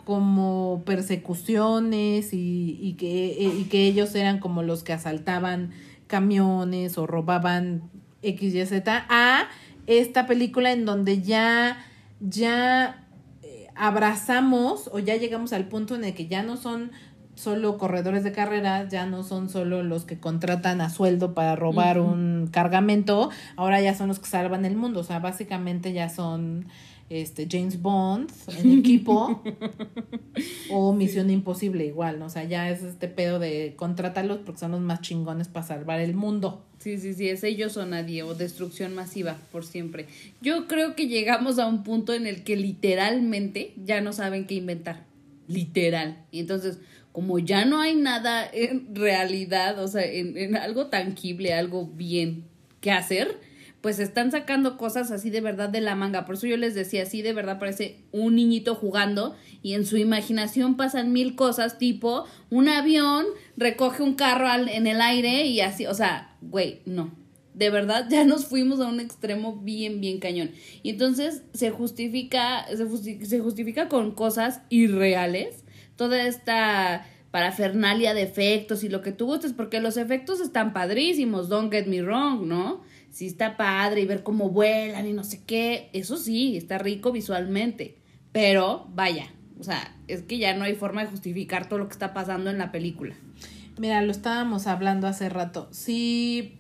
como 0.08 0.84
persecuciones 0.86 2.32
y, 2.32 2.80
y 2.82 2.94
que, 2.94 3.28
eh, 3.28 3.54
y 3.60 3.66
que 3.66 3.84
ellos 3.84 4.16
eran 4.16 4.40
como 4.40 4.64
los 4.64 4.86
que 4.86 4.94
asaltaban 4.94 5.72
camiones 6.08 6.98
o 6.98 7.08
robaban 7.08 7.92
X, 8.22 8.56
Y, 8.56 8.66
Z, 8.66 9.06
a 9.10 9.50
esta 9.86 10.26
película 10.26 10.72
en 10.72 10.86
donde 10.86 11.22
ya, 11.24 11.86
ya 12.22 13.06
eh, 13.44 13.68
abrazamos 13.76 14.90
o 14.94 15.00
ya 15.00 15.18
llegamos 15.18 15.52
al 15.52 15.68
punto 15.68 15.94
en 15.96 16.06
el 16.06 16.14
que 16.14 16.28
ya 16.28 16.42
no 16.42 16.56
son 16.56 16.94
solo 17.36 17.78
corredores 17.78 18.24
de 18.24 18.32
carreras, 18.32 18.90
ya 18.90 19.06
no 19.08 19.24
son 19.24 19.50
solo 19.50 19.84
los 19.84 20.06
que 20.06 20.22
contratan 20.22 20.80
a 20.80 20.90
sueldo 20.90 21.34
para 21.34 21.58
robar 21.58 22.00
un 22.00 22.48
cargamento, 22.50 23.30
ahora 23.58 23.82
ya 23.82 23.94
son 23.94 24.08
los 24.08 24.20
que 24.20 24.30
salvan 24.30 24.64
el 24.64 24.78
mundo, 24.78 25.02
o 25.02 25.04
sea, 25.04 25.20
básicamente 25.20 25.92
ya 25.92 26.08
son 26.08 26.68
este 27.10 27.48
James 27.50 27.82
Bond 27.82 28.30
en 28.60 28.80
equipo 28.80 29.42
o 30.70 30.94
Misión 30.94 31.30
Imposible 31.30 31.86
igual, 31.86 32.20
¿no? 32.20 32.26
O 32.26 32.30
sea, 32.30 32.44
ya 32.44 32.70
es 32.70 32.84
este 32.84 33.08
pedo 33.08 33.40
de 33.40 33.74
contrátalos 33.78 34.40
porque 34.46 34.60
son 34.60 34.72
los 34.72 34.82
más 34.82 35.02
chingones 35.02 35.48
para 35.48 35.66
salvar 35.66 36.02
el 36.02 36.16
mundo. 36.16 36.66
Sí, 36.80 36.98
sí, 36.98 37.14
sí, 37.14 37.30
es 37.30 37.44
ellos 37.44 37.78
o 37.78 37.86
nadie, 37.86 38.24
o 38.24 38.36
destrucción 38.36 38.94
masiva 38.94 39.38
por 39.52 39.66
siempre. 39.66 40.06
Yo 40.42 40.68
creo 40.68 40.96
que 40.96 41.08
llegamos 41.08 41.60
a 41.60 41.68
un 41.68 41.84
punto 41.84 42.14
en 42.14 42.28
el 42.28 42.44
que 42.44 42.56
literalmente 42.56 43.74
ya 43.84 44.02
no 44.02 44.14
saben 44.14 44.46
qué 44.46 44.56
inventar. 44.56 45.06
Literal. 45.48 46.26
Y 46.32 46.42
entonces, 46.42 46.80
como 47.14 47.40
ya 47.40 47.66
no 47.66 47.80
hay 47.80 47.96
nada 47.96 48.48
en 48.52 48.94
realidad, 48.96 49.82
o 49.82 49.88
sea, 49.88 50.04
en, 50.04 50.38
en 50.38 50.56
algo 50.58 50.88
tangible, 50.88 51.54
algo 51.54 51.88
bien 51.88 52.46
qué 52.82 52.92
hacer, 52.92 53.40
pues 53.88 54.00
están 54.00 54.32
sacando 54.32 54.76
cosas 54.76 55.12
así 55.12 55.30
de 55.30 55.40
verdad 55.40 55.70
de 55.70 55.80
la 55.80 55.96
manga. 55.96 56.26
Por 56.26 56.36
eso 56.36 56.46
yo 56.46 56.58
les 56.58 56.76
decía, 56.76 57.04
así 57.04 57.22
de 57.22 57.32
verdad 57.32 57.58
parece 57.58 58.04
un 58.12 58.36
niñito 58.36 58.76
jugando 58.76 59.34
y 59.64 59.76
en 59.76 59.86
su 59.86 59.96
imaginación 59.96 60.76
pasan 60.76 61.14
mil 61.14 61.38
cosas, 61.38 61.78
tipo 61.78 62.26
un 62.50 62.68
avión 62.68 63.26
recoge 63.56 64.04
un 64.04 64.16
carro 64.16 64.50
en 64.54 64.88
el 64.88 65.00
aire 65.00 65.46
y 65.46 65.62
así, 65.62 65.86
o 65.86 65.94
sea, 65.94 66.36
güey, 66.42 66.82
no. 66.86 67.16
De 67.54 67.70
verdad, 67.70 68.08
ya 68.12 68.26
nos 68.26 68.48
fuimos 68.48 68.82
a 68.82 68.88
un 68.88 69.00
extremo 69.00 69.56
bien, 69.56 70.02
bien 70.02 70.20
cañón. 70.20 70.52
Y 70.84 70.90
entonces 70.90 71.44
se 71.54 71.72
justifica, 71.72 72.66
se, 72.68 73.26
se 73.26 73.40
justifica 73.40 73.88
con 73.88 74.12
cosas 74.12 74.64
irreales. 74.68 75.64
Toda 75.96 76.28
esta 76.28 77.08
parafernalia 77.32 78.14
de 78.14 78.24
efectos 78.24 78.84
y 78.84 78.90
lo 78.90 79.02
que 79.02 79.14
tú 79.14 79.28
gustes, 79.28 79.54
porque 79.54 79.80
los 79.80 79.96
efectos 79.96 80.42
están 80.42 80.74
padrísimos, 80.74 81.48
don't 81.48 81.72
get 81.72 81.86
me 81.86 82.02
wrong, 82.02 82.46
¿no? 82.48 82.82
Sí 83.18 83.26
está 83.26 83.58
padre 83.58 84.02
y 84.02 84.06
ver 84.06 84.22
cómo 84.22 84.52
vuelan 84.52 85.08
y 85.08 85.12
no 85.12 85.24
sé 85.24 85.42
qué, 85.44 85.90
eso 85.92 86.18
sí, 86.18 86.56
está 86.56 86.78
rico 86.78 87.12
visualmente, 87.12 87.98
pero 88.32 88.86
vaya, 88.94 89.34
o 89.60 89.64
sea, 89.64 89.98
es 90.08 90.22
que 90.22 90.38
ya 90.38 90.54
no 90.54 90.66
hay 90.66 90.76
forma 90.76 91.02
de 91.02 91.10
justificar 91.10 91.68
todo 91.68 91.80
lo 91.80 91.88
que 91.88 91.94
está 91.94 92.14
pasando 92.14 92.52
en 92.52 92.60
la 92.60 92.72
película. 92.72 93.16
Mira, 93.80 94.04
lo 94.04 94.12
estábamos 94.12 94.68
hablando 94.68 95.08
hace 95.08 95.30
rato, 95.30 95.68
si 95.72 96.60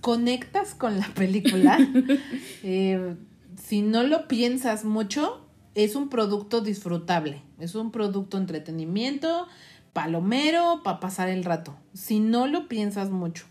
conectas 0.00 0.74
con 0.74 0.98
la 0.98 1.06
película, 1.08 1.76
eh, 2.62 3.16
si 3.62 3.82
no 3.82 4.02
lo 4.02 4.26
piensas 4.26 4.86
mucho, 4.86 5.46
es 5.74 5.96
un 5.96 6.08
producto 6.08 6.62
disfrutable, 6.62 7.42
es 7.58 7.74
un 7.74 7.90
producto 7.90 8.38
entretenimiento, 8.38 9.48
palomero 9.92 10.80
para 10.82 10.98
pasar 10.98 11.28
el 11.28 11.44
rato, 11.44 11.76
si 11.92 12.20
no 12.20 12.46
lo 12.46 12.68
piensas 12.68 13.10
mucho. 13.10 13.44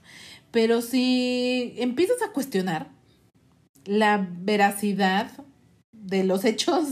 Pero 0.52 0.82
si 0.82 1.74
empiezas 1.78 2.22
a 2.22 2.32
cuestionar 2.32 2.90
la 3.86 4.28
veracidad 4.42 5.32
de 5.92 6.24
los 6.24 6.46
hechos, 6.46 6.88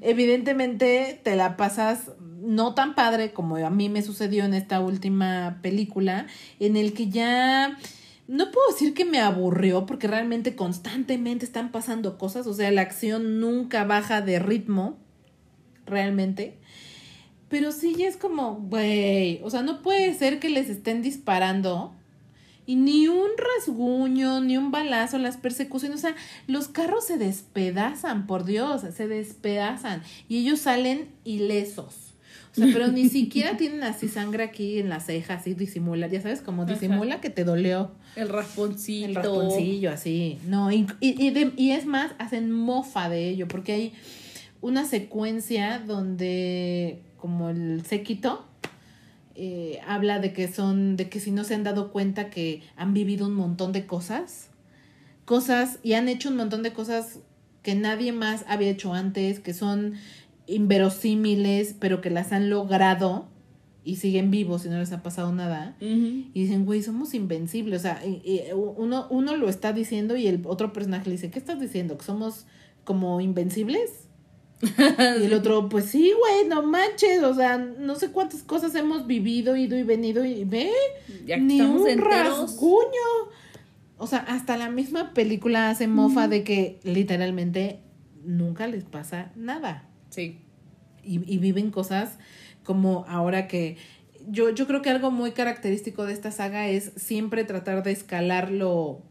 evidentemente 0.00 1.20
te 1.22 1.36
la 1.36 1.56
pasas 1.56 2.10
no 2.20 2.74
tan 2.74 2.94
padre 2.94 3.32
como 3.32 3.56
a 3.56 3.70
mí 3.70 3.88
me 3.88 4.02
sucedió 4.02 4.44
en 4.44 4.54
esta 4.54 4.80
última 4.80 5.58
película, 5.62 6.26
en 6.60 6.76
el 6.76 6.92
que 6.92 7.08
ya 7.08 7.78
no 8.26 8.50
puedo 8.50 8.68
decir 8.70 8.94
que 8.94 9.04
me 9.04 9.20
aburrió 9.20 9.86
porque 9.86 10.08
realmente 10.08 10.54
constantemente 10.54 11.44
están 11.44 11.72
pasando 11.72 12.18
cosas, 12.18 12.46
o 12.46 12.54
sea, 12.54 12.70
la 12.70 12.82
acción 12.82 13.40
nunca 13.40 13.84
baja 13.84 14.20
de 14.20 14.38
ritmo, 14.38 14.98
realmente. 15.86 16.58
Pero 17.48 17.72
sí, 17.72 17.94
ya 17.96 18.08
es 18.08 18.16
como, 18.16 18.56
güey, 18.56 19.40
o 19.42 19.50
sea, 19.50 19.62
no 19.62 19.82
puede 19.82 20.12
ser 20.14 20.38
que 20.38 20.48
les 20.48 20.68
estén 20.70 21.02
disparando 21.02 21.94
y 22.66 22.76
ni 22.76 23.08
un 23.08 23.30
rasguño, 23.36 24.40
ni 24.40 24.56
un 24.56 24.70
balazo, 24.70 25.18
las 25.18 25.36
persecuciones, 25.36 25.98
o 25.98 26.00
sea, 26.00 26.16
los 26.46 26.68
carros 26.68 27.06
se 27.06 27.18
despedazan, 27.18 28.26
por 28.26 28.44
Dios, 28.44 28.82
se 28.94 29.08
despedazan 29.08 30.02
y 30.28 30.38
ellos 30.38 30.60
salen 30.60 31.08
ilesos. 31.24 32.14
O 32.52 32.56
sea, 32.56 32.68
pero 32.72 32.88
ni 32.88 33.08
siquiera 33.08 33.56
tienen 33.58 33.82
así 33.82 34.08
sangre 34.08 34.44
aquí 34.44 34.78
en 34.78 34.88
las 34.88 35.06
cejas, 35.06 35.46
y 35.46 35.54
disimula, 35.54 36.06
ya 36.06 36.20
sabes, 36.20 36.40
como 36.40 36.64
disimula 36.64 37.20
que 37.20 37.30
te 37.30 37.44
dolió. 37.44 37.90
El 38.14 38.28
rasponcito. 38.28 39.06
El 39.08 39.14
rasponcillo, 39.16 39.90
así. 39.90 40.38
No, 40.46 40.70
y, 40.70 40.86
y, 41.00 41.52
y 41.56 41.70
es 41.72 41.84
más, 41.84 42.12
hacen 42.18 42.52
mofa 42.52 43.08
de 43.08 43.28
ello, 43.28 43.48
porque 43.48 43.72
hay 43.72 43.92
una 44.60 44.86
secuencia 44.86 45.80
donde 45.80 47.02
como 47.24 47.48
el 47.48 47.82
séquito, 47.86 48.44
eh, 49.34 49.80
habla 49.86 50.20
de 50.20 50.32
que 50.32 50.46
son, 50.48 50.96
de 50.96 51.08
que 51.08 51.20
si 51.20 51.30
no 51.30 51.44
se 51.44 51.54
han 51.54 51.64
dado 51.64 51.90
cuenta 51.90 52.30
que 52.30 52.62
han 52.76 52.94
vivido 52.94 53.26
un 53.26 53.34
montón 53.34 53.72
de 53.72 53.86
cosas, 53.86 54.50
cosas 55.24 55.78
y 55.82 55.94
han 55.94 56.08
hecho 56.08 56.28
un 56.28 56.36
montón 56.36 56.62
de 56.62 56.72
cosas 56.72 57.18
que 57.62 57.74
nadie 57.74 58.12
más 58.12 58.44
había 58.46 58.70
hecho 58.70 58.92
antes, 58.92 59.40
que 59.40 59.54
son 59.54 59.94
inverosímiles, 60.46 61.74
pero 61.78 62.00
que 62.00 62.10
las 62.10 62.32
han 62.32 62.50
logrado 62.50 63.26
y 63.84 63.96
siguen 63.96 64.30
vivos 64.30 64.64
y 64.64 64.68
no 64.68 64.78
les 64.78 64.92
ha 64.92 65.02
pasado 65.02 65.32
nada. 65.32 65.76
Y 65.80 66.30
dicen, 66.32 66.64
güey, 66.64 66.82
somos 66.82 67.14
invencibles. 67.14 67.80
O 67.80 67.82
sea, 67.82 68.02
uno, 68.54 69.06
uno 69.10 69.36
lo 69.36 69.48
está 69.48 69.72
diciendo 69.72 70.16
y 70.16 70.26
el 70.26 70.42
otro 70.44 70.72
personaje 70.72 71.06
le 71.06 71.12
dice, 71.12 71.30
¿qué 71.30 71.38
estás 71.38 71.60
diciendo? 71.60 71.98
¿Que 71.98 72.04
somos 72.04 72.46
como 72.84 73.20
invencibles? 73.20 74.08
y 75.20 75.24
el 75.24 75.34
otro, 75.34 75.68
pues 75.68 75.86
sí, 75.86 76.12
güey, 76.18 76.48
no 76.48 76.62
manches, 76.62 77.22
o 77.22 77.34
sea, 77.34 77.58
no 77.58 77.94
sé 77.96 78.10
cuántas 78.10 78.42
cosas 78.42 78.74
hemos 78.74 79.06
vivido, 79.06 79.56
ido 79.56 79.76
y 79.78 79.82
venido 79.82 80.24
y 80.24 80.44
ve, 80.44 80.70
ni 81.38 81.60
un 81.60 81.98
rasguño. 81.98 83.30
O 83.96 84.06
sea, 84.06 84.18
hasta 84.18 84.56
la 84.56 84.70
misma 84.70 85.14
película 85.14 85.70
hace 85.70 85.86
mofa 85.86 86.28
de 86.28 86.42
que 86.42 86.80
literalmente 86.82 87.80
nunca 88.24 88.66
les 88.66 88.84
pasa 88.84 89.30
nada. 89.36 89.88
Sí. 90.10 90.40
Y, 91.02 91.20
y 91.32 91.38
viven 91.38 91.70
cosas 91.70 92.18
como 92.64 93.04
ahora 93.08 93.46
que 93.46 93.76
yo, 94.26 94.50
yo 94.50 94.66
creo 94.66 94.82
que 94.82 94.90
algo 94.90 95.10
muy 95.10 95.32
característico 95.32 96.06
de 96.06 96.12
esta 96.12 96.30
saga 96.30 96.68
es 96.68 96.92
siempre 96.96 97.44
tratar 97.44 97.82
de 97.82 97.92
escalar 97.92 98.50
lo 98.50 99.02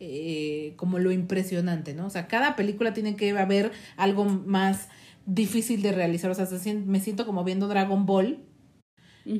eh, 0.00 0.74
como 0.76 0.98
lo 0.98 1.10
impresionante, 1.10 1.94
¿no? 1.94 2.06
O 2.06 2.10
sea, 2.10 2.28
cada 2.28 2.54
película 2.54 2.94
tiene 2.94 3.16
que 3.16 3.36
haber 3.36 3.72
algo 3.96 4.24
más 4.24 4.88
difícil 5.26 5.82
de 5.82 5.92
realizar. 5.92 6.30
O 6.30 6.34
sea, 6.34 6.46
me 6.86 7.00
siento 7.00 7.26
como 7.26 7.44
viendo 7.44 7.68
Dragon 7.68 8.06
Ball, 8.06 8.38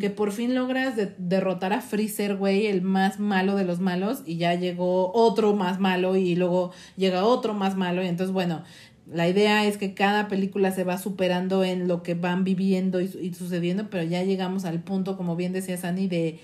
que 0.01 0.11
por 0.11 0.33
fin 0.33 0.55
logras 0.55 0.95
derrotar 1.17 1.73
a 1.73 1.81
Freezer, 1.81 2.37
güey, 2.37 2.67
el 2.67 2.83
más 2.83 3.19
malo 3.19 3.57
de 3.57 3.65
los 3.65 3.81
malos, 3.81 4.23
y 4.27 4.37
ya 4.37 4.55
llegó 4.55 5.13
otro 5.15 5.55
más 5.55 5.81
malo 5.81 6.17
y 6.17 6.35
luego 6.35 6.73
llega 6.97 7.25
otro 7.25 7.55
más 7.55 7.77
malo, 7.77 8.03
y 8.03 8.07
entonces, 8.07 8.35
bueno, 8.35 8.65
la 9.07 9.29
idea 9.29 9.65
es 9.65 9.79
que 9.79 9.95
cada 9.95 10.29
película 10.29 10.73
se 10.73 10.85
va 10.85 10.99
superando 10.99 11.65
en 11.65 11.89
lo 11.89 12.03
que 12.03 12.15
van 12.15 12.45
viviendo 12.45 13.01
y, 13.01 13.05
y 13.23 13.33
sucediendo, 13.33 13.89
pero 13.89 14.03
ya 14.03 14.23
llegamos 14.25 14.67
al 14.67 14.83
punto, 14.83 15.17
como 15.17 15.37
bien 15.37 15.55
decía 15.55 15.79
Sani, 15.79 16.09
de 16.09 16.39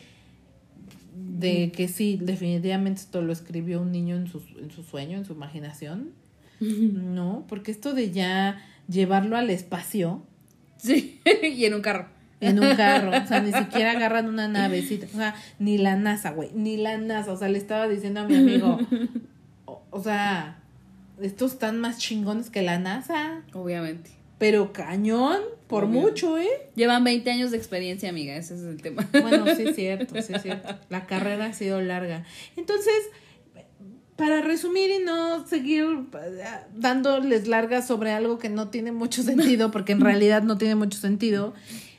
de 1.15 1.73
que 1.73 1.89
sí, 1.89 2.19
definitivamente 2.21 3.01
esto 3.01 3.23
lo 3.23 3.33
escribió 3.33 3.81
un 3.81 3.93
niño 3.93 4.17
en 4.17 4.27
su, 4.27 4.43
en 4.61 4.71
su 4.71 4.83
sueño, 4.83 5.19
en 5.19 5.25
su 5.25 5.33
imaginación. 5.33 6.13
No, 6.61 7.45
porque 7.49 7.71
esto 7.71 7.93
de 7.95 8.11
ya 8.11 8.59
llevarlo 8.89 9.37
al 9.37 9.51
espacio. 9.51 10.23
Sí, 10.77 11.21
y 11.43 11.65
en 11.65 11.75
un 11.75 11.83
carro. 11.83 12.09
En 12.41 12.59
un 12.59 12.75
carro, 12.77 13.11
o 13.11 13.27
sea, 13.27 13.41
ni 13.41 13.53
siquiera 13.59 13.93
agarran 13.93 14.29
una 14.29 14.49
navecita, 14.49 15.07
o 15.07 15.17
sea, 15.17 15.35
ni 15.59 15.79
la 15.79 15.97
NASA, 15.97 16.31
güey, 16.33 16.51
ni 16.55 16.77
la 16.77 16.99
NASA, 16.99 17.33
o 17.33 17.37
sea, 17.37 17.49
le 17.49 17.59
estaba 17.59 17.89
diciendo 17.89 18.21
a 18.21 18.25
mi 18.25 18.37
amigo, 18.37 18.79
o, 19.65 19.83
o 19.91 20.03
sea, 20.03 20.59
estos 21.21 21.53
están 21.53 21.81
más 21.81 21.99
chingones 21.99 22.51
que 22.51 22.63
la 22.63 22.79
NASA. 22.79 23.43
Obviamente. 23.53 24.11
Pero 24.39 24.73
cañón, 24.73 25.39
por 25.67 25.87
mucho, 25.87 26.39
¿eh? 26.39 26.49
Llevan 26.75 27.05
20 27.05 27.31
años 27.31 27.51
de 27.51 27.57
experiencia, 27.57 28.11
amiga, 28.11 28.37
ese 28.37 28.55
es 28.55 28.63
el 28.63 28.83
tema. 28.83 29.09
Bueno, 29.13 29.47
sí 29.57 29.63
es 29.63 29.77
cierto, 29.77 30.21
sí 30.21 30.35
es 30.35 30.43
cierto. 30.43 30.79
La 30.91 31.07
carrera 31.07 31.47
ha 31.47 31.53
sido 31.55 31.81
larga. 31.81 32.25
Entonces, 32.57 32.95
para 34.17 34.43
resumir 34.43 34.91
y 34.91 35.03
no 35.03 35.47
seguir 35.47 35.85
eh, 36.23 36.45
dándoles 36.75 37.49
largas 37.49 37.87
sobre 37.87 38.13
algo 38.13 38.39
que 38.39 38.51
no 38.51 38.69
tiene 38.69 38.93
mucho 38.93 39.23
sentido, 39.25 39.71
porque 39.71 39.93
en 39.93 40.01
realidad 40.01 40.43
no 40.43 40.59
tiene 40.59 40.75
mucho 40.75 40.99
sentido, 40.99 41.55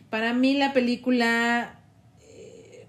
para 0.09 0.33
mí 0.33 0.55
la 0.55 0.71
película, 0.71 1.79
eh, 2.21 2.85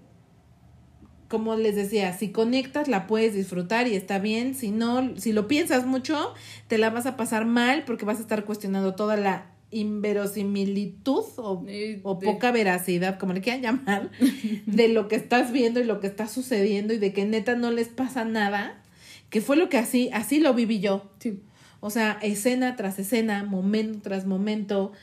como 1.27 1.55
les 1.55 1.75
decía, 1.75 2.13
si 2.13 2.31
conectas 2.31 2.87
la 2.87 3.07
puedes 3.07 3.33
disfrutar 3.33 3.87
y 3.87 3.95
está 3.95 4.19
bien, 4.19 4.53
si 4.53 4.69
no, 4.69 5.17
si 5.17 5.33
lo 5.33 5.47
piensas 5.47 5.87
mucho, 5.87 6.33
te 6.67 6.77
la 6.77 6.91
vas 6.91 7.07
a 7.07 7.17
pasar 7.17 7.45
mal 7.45 7.83
porque 7.85 8.05
vas 8.05 8.19
a 8.19 8.21
estar 8.21 8.45
cuestionando 8.45 8.93
toda 8.93 9.17
la 9.17 9.56
inverosimilitud 9.71 11.25
o, 11.37 11.65
o 12.03 12.19
poca 12.19 12.51
veracidad, 12.51 13.19
como 13.19 13.33
le 13.33 13.41
quieran 13.41 13.61
llamar, 13.61 14.11
de 14.65 14.87
lo 14.87 15.07
que 15.07 15.15
estás 15.15 15.51
viendo 15.51 15.79
y 15.79 15.83
lo 15.83 15.99
que 15.99 16.07
está 16.07 16.27
sucediendo 16.27 16.93
y 16.93 16.97
de 16.97 17.13
que 17.13 17.25
neta 17.25 17.55
no 17.55 17.71
les 17.71 17.89
pasa 17.89 18.23
nada, 18.23 18.81
que 19.29 19.41
fue 19.41 19.57
lo 19.57 19.69
que 19.69 19.77
así, 19.77 20.09
así 20.13 20.39
lo 20.39 20.53
viví 20.53 20.79
yo. 20.79 21.09
Sí. 21.19 21.41
O 21.79 21.89
sea, 21.89 22.17
escena 22.21 22.75
tras 22.75 22.97
escena, 22.97 23.43
momento 23.43 23.99
tras 24.01 24.25
momento, 24.25 24.93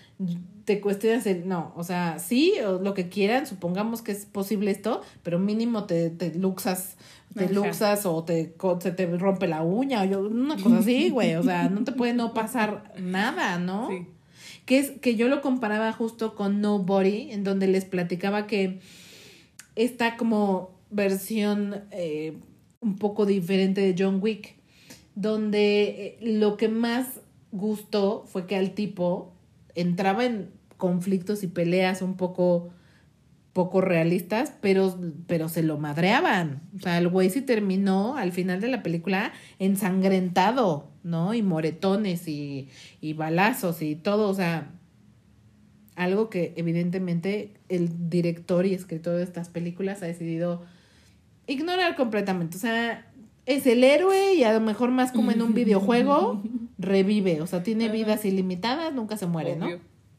te 0.64 0.80
cuestionas 0.80 1.25
el, 1.26 1.47
no, 1.47 1.73
o 1.76 1.85
sea, 1.85 2.18
sí, 2.18 2.54
o 2.66 2.80
lo 2.80 2.94
que 2.94 3.09
quieran, 3.09 3.47
supongamos 3.47 4.02
que 4.02 4.11
es 4.12 4.25
posible 4.25 4.71
esto, 4.73 5.02
pero 5.23 5.38
mínimo 5.38 5.85
te, 5.85 6.11
te 6.11 6.35
luxas, 6.35 6.97
te 7.37 7.49
luxas 7.49 8.06
o 8.06 8.25
te, 8.25 8.54
se 8.80 8.90
te 8.90 9.06
rompe 9.06 9.47
la 9.47 9.62
uña 9.62 10.02
o 10.02 10.04
yo, 10.04 10.21
una 10.23 10.56
cosa 10.56 10.78
así, 10.78 11.11
güey, 11.11 11.37
o 11.37 11.44
sea, 11.44 11.68
no 11.68 11.85
te 11.85 11.92
puede 11.92 12.12
no 12.12 12.35
pasar 12.35 12.92
nada, 12.99 13.59
¿no? 13.59 13.88
Sí 13.88 14.06
que 14.64 14.78
es 14.78 14.90
que 14.92 15.16
yo 15.16 15.28
lo 15.28 15.40
comparaba 15.42 15.92
justo 15.92 16.35
con 16.35 16.61
Nobody, 16.61 17.30
en 17.30 17.44
donde 17.44 17.66
les 17.66 17.85
platicaba 17.85 18.47
que 18.47 18.80
esta 19.76 20.16
como 20.16 20.71
versión 20.90 21.85
eh, 21.90 22.38
un 22.80 22.97
poco 22.97 23.26
diferente 23.26 23.80
de 23.80 23.94
John 23.99 24.21
Wick, 24.23 24.56
donde 25.14 25.83
eh, 25.83 26.18
lo 26.21 26.56
que 26.56 26.68
más 26.68 27.21
gustó 27.52 28.25
fue 28.26 28.47
que 28.47 28.56
al 28.56 28.73
tipo 28.73 29.33
entraba 29.75 30.25
en 30.25 30.50
conflictos 30.76 31.42
y 31.42 31.49
peleas 31.49 32.02
un 32.02 32.16
poco 32.16 32.71
poco 33.54 33.80
realistas, 33.80 34.52
pero, 34.61 34.99
pero 35.28 35.49
se 35.49 35.62
lo 35.62 35.78
madreaban. 35.78 36.61
O 36.76 36.80
sea, 36.80 36.99
el 36.99 37.09
güey 37.09 37.30
sí 37.30 37.40
terminó 37.40 38.16
al 38.16 38.33
final 38.33 38.61
de 38.61 38.68
la 38.68 38.83
película 38.83 39.33
ensangrentado, 39.61 40.90
¿no? 41.04 41.34
Y 41.34 41.42
moretones 41.42 42.26
y, 42.26 42.68
y 43.00 43.12
balazos 43.12 43.82
y 43.82 43.94
todo, 43.94 44.28
o 44.28 44.34
sea, 44.34 44.73
algo 45.94 46.28
que 46.28 46.54
evidentemente 46.56 47.54
el 47.68 48.11
director 48.11 48.66
y 48.66 48.75
escritor 48.75 49.16
de 49.16 49.23
estas 49.23 49.49
películas 49.49 50.02
ha 50.02 50.06
decidido 50.06 50.62
ignorar 51.46 51.94
completamente. 51.94 52.56
O 52.56 52.61
sea, 52.61 53.06
es 53.46 53.66
el 53.66 53.84
héroe 53.84 54.34
y 54.34 54.42
a 54.42 54.52
lo 54.52 54.61
mejor 54.61 54.90
más 54.90 55.12
como 55.12 55.30
en 55.30 55.42
un 55.42 55.54
videojuego, 55.54 56.42
revive. 56.78 57.40
O 57.42 57.46
sea, 57.46 57.62
tiene 57.62 57.88
vidas 57.90 58.25
ilimitadas, 58.25 58.92
nunca 58.92 59.16
se 59.16 59.26
muere, 59.26 59.56
¿no? 59.56 59.68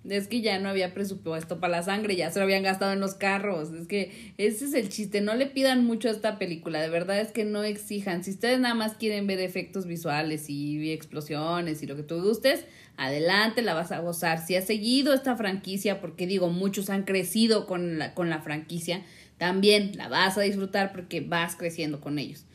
Es 0.09 0.27
que 0.27 0.41
ya 0.41 0.59
no 0.59 0.69
había 0.69 0.93
presupuesto 0.93 1.59
para 1.59 1.77
la 1.77 1.83
sangre, 1.83 2.15
ya 2.15 2.29
se 2.29 2.39
lo 2.39 2.45
habían 2.45 2.63
gastado 2.63 2.93
en 2.93 2.99
los 2.99 3.15
carros. 3.15 3.71
Es 3.71 3.87
que 3.87 4.33
ese 4.37 4.65
es 4.65 4.73
el 4.73 4.89
chiste. 4.89 5.21
No 5.21 5.33
le 5.35 5.47
pidan 5.47 5.85
mucho 5.85 6.09
a 6.09 6.11
esta 6.11 6.37
película. 6.37 6.81
De 6.81 6.89
verdad 6.89 7.19
es 7.19 7.31
que 7.31 7.45
no 7.45 7.63
exijan. 7.63 8.23
Si 8.23 8.31
ustedes 8.31 8.59
nada 8.59 8.75
más 8.75 8.93
quieren 8.93 9.25
ver 9.25 9.39
efectos 9.39 9.87
visuales 9.87 10.49
y 10.49 10.91
explosiones 10.91 11.81
y 11.81 11.87
lo 11.87 11.95
que 11.95 12.03
tú 12.03 12.21
gustes, 12.21 12.65
adelante, 12.97 13.61
la 13.61 13.73
vas 13.73 13.91
a 13.91 13.99
gozar. 13.99 14.45
Si 14.45 14.55
has 14.55 14.65
seguido 14.65 15.13
esta 15.13 15.35
franquicia, 15.35 15.99
porque 16.01 16.27
digo, 16.27 16.49
muchos 16.49 16.89
han 16.89 17.03
crecido 17.03 17.65
con 17.65 17.97
la, 17.97 18.13
con 18.13 18.29
la 18.29 18.41
franquicia, 18.41 19.01
también 19.37 19.97
la 19.97 20.07
vas 20.07 20.37
a 20.37 20.41
disfrutar 20.41 20.91
porque 20.91 21.21
vas 21.21 21.55
creciendo 21.55 21.99
con 21.99 22.19
ellos. 22.19 22.45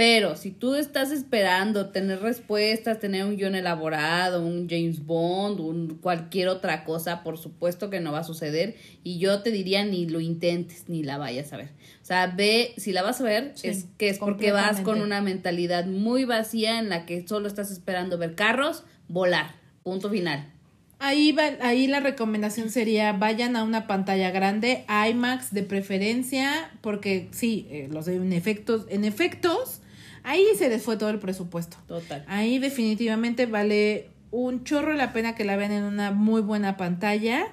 Pero 0.00 0.34
si 0.34 0.50
tú 0.50 0.76
estás 0.76 1.12
esperando 1.12 1.90
tener 1.90 2.22
respuestas, 2.22 3.00
tener 3.00 3.22
un 3.26 3.36
guion 3.36 3.54
elaborado, 3.54 4.42
un 4.42 4.66
James 4.66 5.04
Bond, 5.04 5.60
un 5.60 5.98
cualquier 6.00 6.48
otra 6.48 6.84
cosa, 6.84 7.22
por 7.22 7.36
supuesto 7.36 7.90
que 7.90 8.00
no 8.00 8.10
va 8.10 8.20
a 8.20 8.24
suceder. 8.24 8.76
Y 9.04 9.18
yo 9.18 9.42
te 9.42 9.50
diría 9.50 9.84
ni 9.84 10.06
lo 10.06 10.20
intentes, 10.20 10.88
ni 10.88 11.02
la 11.02 11.18
vayas 11.18 11.52
a 11.52 11.58
ver. 11.58 11.68
O 12.00 12.06
sea, 12.06 12.28
ve, 12.28 12.72
si 12.78 12.94
la 12.94 13.02
vas 13.02 13.20
a 13.20 13.24
ver, 13.24 13.52
es 13.62 13.88
que 13.98 14.08
es 14.08 14.18
porque 14.18 14.52
vas 14.52 14.80
con 14.80 15.02
una 15.02 15.20
mentalidad 15.20 15.84
muy 15.84 16.24
vacía 16.24 16.78
en 16.78 16.88
la 16.88 17.04
que 17.04 17.28
solo 17.28 17.46
estás 17.46 17.70
esperando 17.70 18.16
ver 18.16 18.34
carros, 18.34 18.84
volar. 19.06 19.54
Punto 19.82 20.08
final. 20.08 20.50
Ahí, 20.98 21.32
va, 21.32 21.44
ahí 21.60 21.86
la 21.88 22.00
recomendación 22.00 22.70
sería 22.70 23.12
vayan 23.12 23.54
a 23.54 23.64
una 23.64 23.86
pantalla 23.86 24.30
grande, 24.30 24.86
IMAX 24.88 25.52
de 25.52 25.62
preferencia, 25.62 26.70
porque 26.80 27.28
sí, 27.32 27.66
eh, 27.70 27.88
los 27.90 28.08
en 28.08 28.32
efectos, 28.32 28.86
en 28.88 29.04
efectos, 29.04 29.82
ahí 30.22 30.44
se 30.56 30.68
les 30.68 30.82
fue 30.82 30.96
todo 30.96 31.10
el 31.10 31.18
presupuesto. 31.18 31.76
Total. 31.86 32.24
Ahí 32.28 32.58
definitivamente 32.58 33.46
vale 33.46 34.10
un 34.30 34.64
chorro 34.64 34.92
la 34.94 35.12
pena 35.12 35.34
que 35.34 35.44
la 35.44 35.56
vean 35.56 35.72
en 35.72 35.84
una 35.84 36.12
muy 36.12 36.40
buena 36.40 36.76
pantalla 36.76 37.48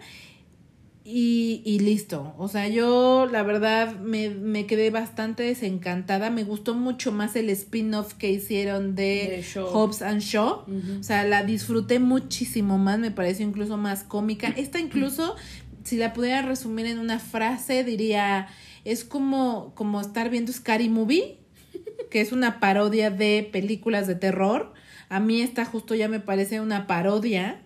y, 1.10 1.62
y 1.64 1.80
listo. 1.80 2.36
O 2.38 2.50
sea, 2.50 2.68
yo 2.68 3.30
la 3.32 3.42
verdad 3.42 3.96
me, 3.96 4.30
me 4.30 4.66
quedé 4.66 4.90
bastante 4.90 5.44
desencantada. 5.44 6.30
Me 6.30 6.44
gustó 6.44 6.76
mucho 6.76 7.14
más 7.14 7.38
el 7.38 7.50
spin-off 7.50 8.16
que 8.16 8.30
hicieron 8.30 8.94
de, 8.94 9.42
Hobbs 9.56 10.02
and 10.02 10.20
Shaw. 10.20 10.66
O 11.00 11.04
sea, 11.04 11.24
la 11.24 11.44
disfruté 11.44 12.00
muchísimo 12.00 12.78
más. 12.78 13.00
Me 13.00 13.10
pareció 13.10 13.48
incluso 13.48 13.78
más 13.78 14.04
cómica. 14.04 14.50
Esta 14.58 14.80
incluso, 14.80 15.38
si 15.86 15.96
la 15.96 16.12
pudiera 16.12 16.42
resumir 16.42 16.88
en 16.88 17.00
una 17.00 17.20
frase, 17.20 17.86
diría, 17.86 18.50
es 18.84 19.06
como, 19.06 19.74
como 19.76 20.02
estar 20.02 20.30
viendo 20.30 20.52
Scary 20.52 20.90
Movie, 20.90 21.38
que 22.10 22.22
es 22.22 22.32
una 22.32 22.60
parodia 22.60 23.10
de 23.10 23.48
películas 23.52 24.08
de 24.08 24.16
terror. 24.16 24.74
A 25.10 25.20
mí 25.20 25.42
esta 25.42 25.66
justo 25.66 25.96
ya 25.96 26.08
me 26.08 26.20
parece 26.20 26.62
una 26.62 26.88
parodia 26.88 27.62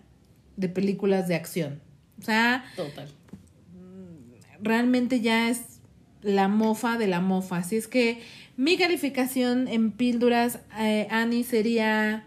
de 0.56 0.68
películas 0.68 1.28
de 1.28 1.34
acción. 1.34 1.80
O 2.18 2.22
sea, 2.22 2.64
Total 2.76 3.08
realmente 4.62 5.20
ya 5.20 5.50
es 5.50 5.80
la 6.22 6.48
mofa 6.48 6.96
de 6.96 7.08
la 7.08 7.20
mofa. 7.20 7.58
Así 7.58 7.76
es 7.76 7.88
que 7.88 8.22
mi 8.56 8.78
calificación 8.78 9.68
en 9.68 9.90
píldoras, 9.90 10.60
eh, 10.78 11.08
Annie, 11.10 11.44
sería 11.44 12.24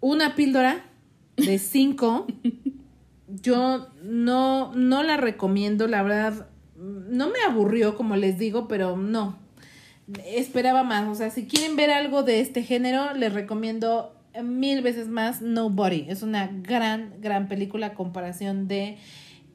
una 0.00 0.34
píldora 0.34 0.84
de 1.36 1.58
cinco. 1.58 2.26
Yo 3.28 3.88
no, 4.02 4.74
no 4.74 5.02
la 5.02 5.18
recomiendo, 5.18 5.86
la 5.86 6.02
verdad, 6.02 6.48
no 6.76 7.28
me 7.28 7.40
aburrió, 7.46 7.94
como 7.94 8.16
les 8.16 8.38
digo, 8.38 8.66
pero 8.68 8.96
no. 8.96 9.38
Esperaba 10.24 10.82
más. 10.82 11.08
O 11.08 11.14
sea, 11.14 11.30
si 11.30 11.46
quieren 11.46 11.76
ver 11.76 11.90
algo 11.90 12.22
de 12.22 12.40
este 12.40 12.62
género, 12.62 13.14
les 13.14 13.32
recomiendo 13.32 14.14
mil 14.42 14.82
veces 14.82 15.08
más 15.08 15.42
Nobody. 15.42 16.06
Es 16.08 16.22
una 16.22 16.48
gran, 16.48 17.14
gran 17.20 17.48
película 17.48 17.88
a 17.88 17.94
comparación 17.94 18.68
de 18.68 18.98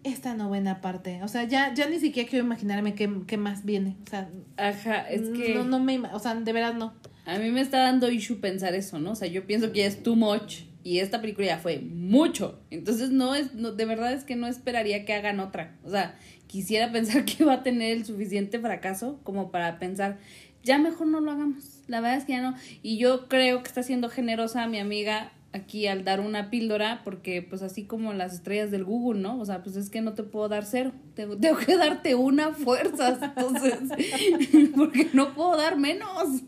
esta 0.03 0.35
novena 0.35 0.81
parte. 0.81 1.21
O 1.23 1.27
sea, 1.27 1.43
ya, 1.45 1.73
ya 1.73 1.89
ni 1.89 1.99
siquiera 1.99 2.29
quiero 2.29 2.45
imaginarme 2.45 2.93
qué, 2.93 3.09
qué 3.25 3.37
más 3.37 3.65
viene. 3.65 3.95
O 4.05 4.09
sea, 4.09 4.29
Ajá, 4.57 5.09
es 5.09 5.29
que. 5.29 5.55
No, 5.55 5.63
no 5.63 5.79
me. 5.79 5.99
O 6.13 6.19
sea, 6.19 6.35
de 6.35 6.53
verdad 6.53 6.73
no. 6.73 6.93
A 7.25 7.37
mí 7.37 7.51
me 7.51 7.61
está 7.61 7.79
dando 7.83 8.11
issue 8.11 8.39
pensar 8.39 8.75
eso, 8.75 8.99
¿no? 8.99 9.11
O 9.11 9.15
sea, 9.15 9.29
yo 9.29 9.47
pienso 9.47 9.71
que 9.71 9.79
ya 9.79 9.85
es 9.85 10.03
too 10.03 10.15
much 10.15 10.63
y 10.83 10.99
esta 10.99 11.21
película 11.21 11.47
ya 11.47 11.57
fue 11.57 11.79
mucho. 11.79 12.59
Entonces, 12.69 13.11
no 13.11 13.35
es. 13.35 13.53
No, 13.53 13.71
de 13.71 13.85
verdad 13.85 14.13
es 14.13 14.23
que 14.23 14.35
no 14.35 14.47
esperaría 14.47 15.05
que 15.05 15.13
hagan 15.13 15.39
otra. 15.39 15.77
O 15.83 15.89
sea, 15.89 16.17
quisiera 16.47 16.91
pensar 16.91 17.25
que 17.25 17.45
va 17.45 17.53
a 17.53 17.63
tener 17.63 17.97
el 17.97 18.05
suficiente 18.05 18.59
fracaso 18.59 19.19
como 19.23 19.51
para 19.51 19.79
pensar, 19.79 20.19
ya 20.63 20.77
mejor 20.77 21.07
no 21.07 21.19
lo 21.19 21.31
hagamos. 21.31 21.81
La 21.87 22.01
verdad 22.01 22.17
es 22.17 22.25
que 22.25 22.33
ya 22.33 22.41
no. 22.41 22.55
Y 22.81 22.97
yo 22.97 23.27
creo 23.27 23.61
que 23.61 23.67
está 23.67 23.83
siendo 23.83 24.09
generosa 24.09 24.67
mi 24.67 24.79
amiga 24.79 25.31
aquí 25.53 25.87
al 25.87 26.03
dar 26.03 26.19
una 26.19 26.49
píldora, 26.49 27.01
porque 27.03 27.41
pues 27.41 27.61
así 27.61 27.85
como 27.85 28.11
las 28.11 28.33
estrellas 28.33 28.71
del 28.71 28.83
Google, 28.83 29.21
¿no? 29.21 29.39
O 29.39 29.45
sea, 29.45 29.63
pues 29.63 29.75
es 29.75 29.89
que 29.89 30.01
no 30.01 30.13
te 30.13 30.23
puedo 30.23 30.49
dar 30.49 30.65
cero, 30.65 30.91
tengo, 31.13 31.37
tengo 31.37 31.57
que 31.57 31.77
darte 31.77 32.15
una 32.15 32.53
fuerza, 32.53 33.19
entonces, 33.37 33.79
porque 34.75 35.09
no 35.13 35.33
puedo 35.33 35.55
dar 35.55 35.77
menos. 35.77 36.43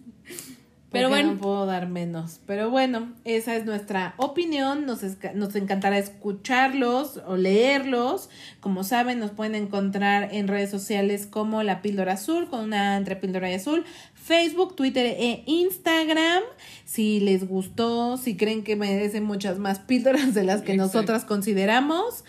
Pero 0.96 1.10
bueno. 1.10 1.34
No 1.34 1.38
puedo 1.38 1.66
dar 1.66 1.88
menos. 1.88 2.40
Pero 2.46 2.70
bueno, 2.70 3.14
esa 3.24 3.56
es 3.56 3.66
nuestra 3.66 4.14
opinión. 4.18 4.86
Nos, 4.86 5.02
nos 5.34 5.56
encantará 5.56 5.98
escucharlos 5.98 7.22
o 7.28 7.38
leerlos. 7.38 8.30
Como 8.60 8.84
saben, 8.84 9.20
nos 9.20 9.32
pueden 9.32 9.56
encontrar 9.56 10.30
en 10.34 10.48
redes 10.48 10.70
sociales 10.70 11.26
como 11.26 11.64
La 11.64 11.82
Píldora 11.82 12.14
Azul, 12.14 12.50
con 12.50 12.62
una 12.62 12.98
entre 12.98 13.16
Píldora 13.16 13.52
y 13.52 13.56
Azul. 13.56 13.86
Facebook, 14.14 14.76
Twitter 14.76 15.06
e 15.06 15.44
Instagram. 15.46 16.44
Si 16.86 17.20
les 17.20 17.48
gustó, 17.48 18.18
si 18.18 18.38
creen 18.38 18.64
que 18.64 18.76
merecen 18.76 19.24
muchas 19.24 19.60
más 19.60 19.80
píldoras 19.80 20.34
de 20.34 20.44
las 20.44 20.62
que 20.62 20.76
nosotras 20.76 21.26
consideramos. 21.26 22.24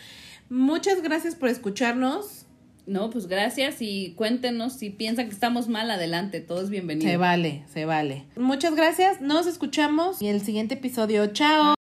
Muchas 0.48 1.02
gracias 1.02 1.34
por 1.34 1.48
escucharnos. 1.48 2.45
No, 2.86 3.10
pues 3.10 3.26
gracias 3.26 3.76
y 3.80 4.14
cuéntenos 4.16 4.74
si 4.74 4.90
piensan 4.90 5.26
que 5.26 5.34
estamos 5.34 5.68
mal, 5.68 5.90
adelante, 5.90 6.40
todos 6.40 6.70
bienvenidos. 6.70 7.10
Se 7.10 7.16
vale, 7.16 7.64
se 7.72 7.84
vale. 7.84 8.24
Muchas 8.36 8.76
gracias, 8.76 9.20
nos 9.20 9.46
escuchamos 9.46 10.22
y 10.22 10.28
el 10.28 10.40
siguiente 10.40 10.74
episodio. 10.74 11.26
Chao. 11.28 11.76